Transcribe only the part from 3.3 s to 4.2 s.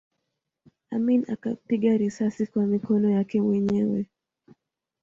mwenyewe